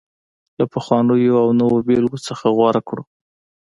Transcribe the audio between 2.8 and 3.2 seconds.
کړو